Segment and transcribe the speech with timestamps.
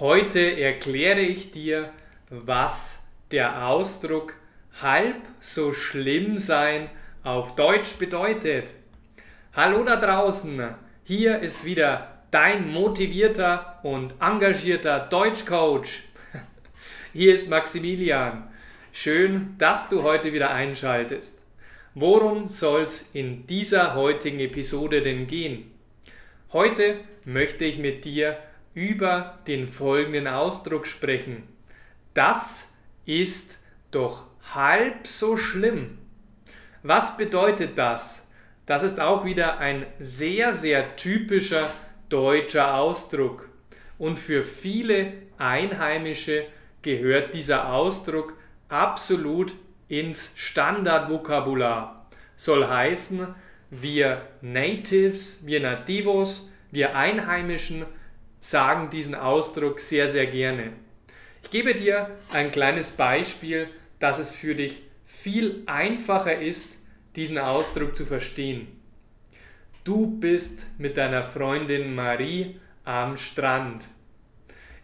[0.00, 1.92] Heute erkläre ich dir,
[2.30, 4.32] was der Ausdruck
[4.80, 6.88] halb so schlimm sein
[7.22, 8.72] auf Deutsch bedeutet.
[9.52, 10.74] Hallo da draußen,
[11.04, 16.00] hier ist wieder dein motivierter und engagierter Deutschcoach.
[17.12, 18.48] Hier ist Maximilian.
[18.92, 21.42] Schön, dass du heute wieder einschaltest.
[21.94, 25.70] Worum soll es in dieser heutigen Episode denn gehen?
[26.54, 28.38] Heute möchte ich mit dir
[28.74, 31.42] über den folgenden Ausdruck sprechen.
[32.14, 32.68] Das
[33.04, 33.58] ist
[33.90, 34.24] doch
[34.54, 35.98] halb so schlimm.
[36.82, 38.26] Was bedeutet das?
[38.66, 41.70] Das ist auch wieder ein sehr, sehr typischer
[42.08, 43.48] deutscher Ausdruck.
[43.98, 46.44] Und für viele Einheimische
[46.82, 48.34] gehört dieser Ausdruck
[48.68, 49.54] absolut
[49.88, 52.06] ins Standardvokabular.
[52.36, 53.34] Soll heißen,
[53.70, 57.84] wir Natives, wir Nativos, wir Einheimischen
[58.40, 60.72] sagen diesen Ausdruck sehr, sehr gerne.
[61.42, 66.68] Ich gebe dir ein kleines Beispiel, dass es für dich viel einfacher ist,
[67.16, 68.68] diesen Ausdruck zu verstehen.
[69.84, 73.86] Du bist mit deiner Freundin Marie am Strand.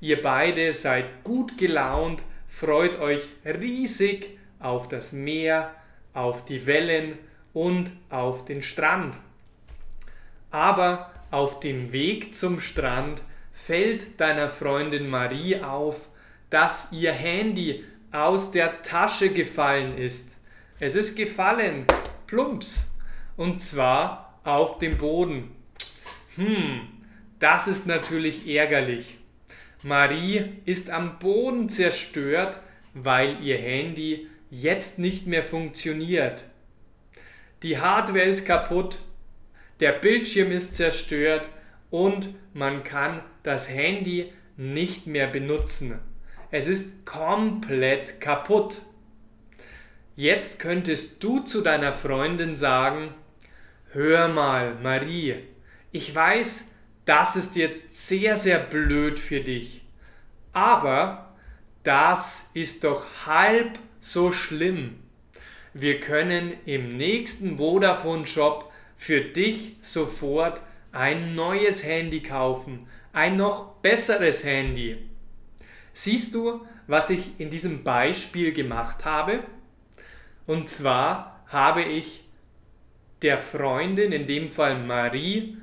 [0.00, 5.74] Ihr beide seid gut gelaunt, freut euch riesig auf das Meer,
[6.12, 7.18] auf die Wellen
[7.52, 9.16] und auf den Strand.
[10.50, 13.22] Aber auf dem Weg zum Strand
[13.54, 16.08] fällt deiner Freundin Marie auf,
[16.50, 20.36] dass ihr Handy aus der Tasche gefallen ist.
[20.80, 21.86] Es ist gefallen,
[22.26, 22.92] plumps,
[23.36, 25.52] und zwar auf dem Boden.
[26.36, 26.80] Hm,
[27.38, 29.18] das ist natürlich ärgerlich.
[29.82, 32.58] Marie ist am Boden zerstört,
[32.92, 36.44] weil ihr Handy jetzt nicht mehr funktioniert.
[37.62, 38.98] Die Hardware ist kaputt,
[39.80, 41.48] der Bildschirm ist zerstört
[41.90, 46.00] und man kann das Handy nicht mehr benutzen.
[46.50, 48.82] Es ist komplett kaputt.
[50.16, 53.14] Jetzt könntest du zu deiner Freundin sagen,
[53.92, 55.36] hör mal, Marie,
[55.92, 56.68] ich weiß,
[57.04, 59.84] das ist jetzt sehr, sehr blöd für dich,
[60.52, 61.34] aber
[61.82, 65.00] das ist doch halb so schlimm.
[65.74, 70.62] Wir können im nächsten Vodafone-Shop für dich sofort
[70.92, 74.98] ein neues Handy kaufen, ein noch besseres Handy.
[75.92, 79.40] Siehst du, was ich in diesem Beispiel gemacht habe?
[80.46, 82.24] Und zwar habe ich
[83.22, 85.56] der Freundin, in dem Fall Marie,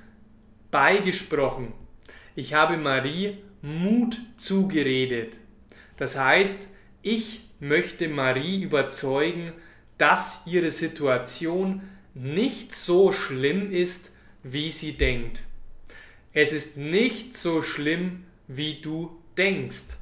[0.71, 1.73] beigesprochen.
[2.35, 5.35] Ich habe Marie Mut zugeredet.
[5.97, 6.67] Das heißt,
[7.03, 9.51] ich möchte Marie überzeugen,
[9.97, 11.81] dass ihre Situation
[12.13, 14.09] nicht so schlimm ist,
[14.41, 15.41] wie sie denkt.
[16.33, 19.97] Es ist nicht so schlimm, wie du denkst.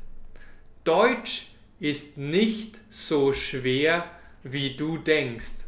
[0.84, 1.48] Deutsch
[1.80, 4.06] ist nicht so schwer,
[4.44, 5.66] wie du denkst.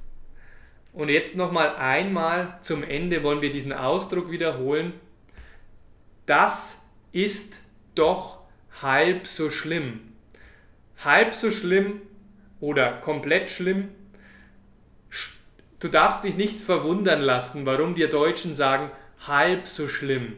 [0.93, 4.93] Und jetzt nochmal einmal zum Ende wollen wir diesen Ausdruck wiederholen.
[6.25, 7.59] Das ist
[7.95, 8.41] doch
[8.81, 10.13] halb so schlimm.
[11.03, 12.01] Halb so schlimm
[12.59, 13.89] oder komplett schlimm
[15.81, 18.91] Du darfst dich nicht verwundern lassen, warum wir Deutschen sagen,
[19.25, 20.35] halb so schlimm.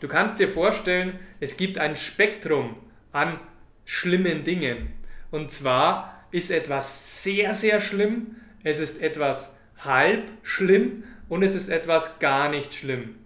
[0.00, 2.76] Du kannst dir vorstellen, es gibt ein Spektrum
[3.12, 3.38] an
[3.84, 4.92] schlimmen Dingen.
[5.30, 11.68] Und zwar ist etwas sehr, sehr schlimm, es ist etwas halb schlimm und es ist
[11.68, 13.16] etwas gar nicht schlimm.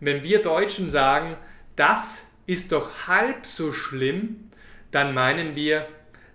[0.00, 1.36] Wenn wir Deutschen sagen,
[1.76, 4.50] das ist doch halb so schlimm,
[4.90, 5.86] dann meinen wir,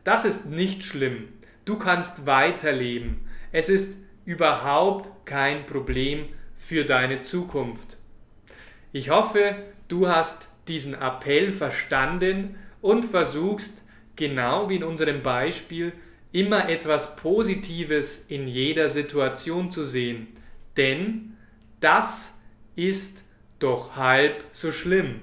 [0.03, 1.27] das ist nicht schlimm.
[1.65, 3.27] Du kannst weiterleben.
[3.51, 7.97] Es ist überhaupt kein Problem für deine Zukunft.
[8.93, 9.55] Ich hoffe,
[9.87, 13.81] du hast diesen Appell verstanden und versuchst,
[14.15, 15.93] genau wie in unserem Beispiel,
[16.31, 20.27] immer etwas Positives in jeder Situation zu sehen.
[20.75, 21.37] Denn
[21.79, 22.35] das
[22.75, 23.23] ist
[23.59, 25.21] doch halb so schlimm.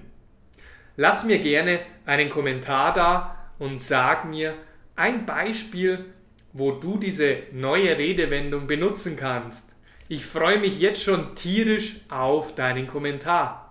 [0.96, 4.54] Lass mir gerne einen Kommentar da und sag mir
[4.96, 6.04] ein Beispiel,
[6.52, 9.70] wo du diese neue Redewendung benutzen kannst.
[10.08, 13.63] Ich freue mich jetzt schon tierisch auf deinen Kommentar.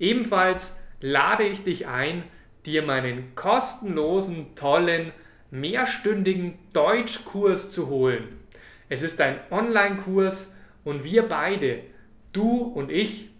[0.00, 2.24] Ebenfalls lade ich dich ein,
[2.66, 5.12] dir meinen kostenlosen, tollen,
[5.50, 8.40] mehrstündigen Deutschkurs zu holen.
[8.88, 10.52] Es ist ein Online-Kurs
[10.82, 11.82] und wir beide,
[12.32, 13.30] du und ich,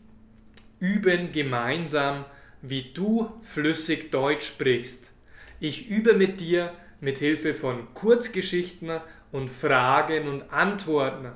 [0.78, 2.24] üben gemeinsam,
[2.62, 5.12] wie du flüssig Deutsch sprichst.
[5.60, 9.00] Ich übe mit dir, mit Hilfe von Kurzgeschichten
[9.32, 11.32] und Fragen und Antworten.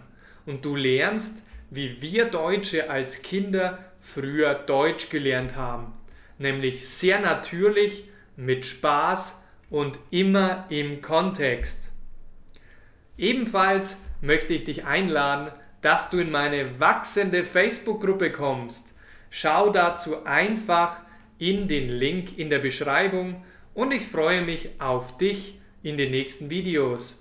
[0.46, 1.42] Und du lernst,
[1.74, 5.92] wie wir Deutsche als Kinder früher Deutsch gelernt haben.
[6.38, 9.40] nämlich sehr natürlich, mit Spaß
[9.70, 11.92] und immer im Kontext.
[13.16, 18.92] Ebenfalls möchte ich dich einladen, dass du in meine wachsende Facebook-Gruppe kommst.
[19.30, 20.96] Schau dazu einfach
[21.38, 23.44] in den Link in der Beschreibung
[23.74, 27.20] und ich freue mich auf dich in den nächsten Videos.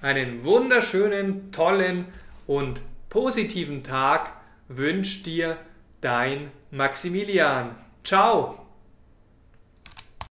[0.00, 2.06] Einen wunderschönen, tollen
[2.46, 4.32] und positiven Tag
[4.68, 5.56] wünscht dir
[6.00, 7.76] dein Maximilian.
[8.04, 8.67] Ciao!